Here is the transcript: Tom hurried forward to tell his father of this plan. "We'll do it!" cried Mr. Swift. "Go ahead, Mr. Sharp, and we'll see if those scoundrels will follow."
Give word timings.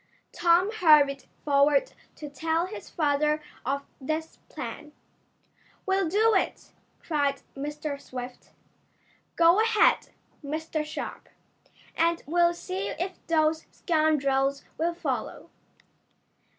Tom 0.31 0.71
hurried 0.71 1.25
forward 1.45 1.93
to 2.15 2.27
tell 2.27 2.65
his 2.65 2.89
father 2.89 3.39
of 3.63 3.85
this 4.01 4.37
plan. 4.49 4.93
"We'll 5.85 6.09
do 6.09 6.33
it!" 6.33 6.71
cried 7.03 7.43
Mr. 7.55 8.01
Swift. 8.01 8.49
"Go 9.35 9.61
ahead, 9.61 10.09
Mr. 10.43 10.83
Sharp, 10.83 11.29
and 11.95 12.23
we'll 12.25 12.55
see 12.55 12.87
if 12.89 13.23
those 13.27 13.67
scoundrels 13.69 14.63
will 14.79 14.95
follow." 14.95 15.51